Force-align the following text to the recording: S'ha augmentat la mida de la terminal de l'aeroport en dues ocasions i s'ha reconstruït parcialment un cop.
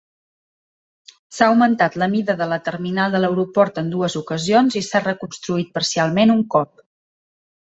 S'ha 1.35 1.49
augmentat 1.51 1.97
la 2.03 2.07
mida 2.13 2.35
de 2.39 2.47
la 2.53 2.57
terminal 2.71 3.13
de 3.17 3.21
l'aeroport 3.21 3.77
en 3.83 3.93
dues 3.93 4.17
ocasions 4.23 4.79
i 4.81 4.83
s'ha 4.89 5.03
reconstruït 5.05 5.71
parcialment 5.77 6.35
un 6.39 6.43
cop. 6.57 6.83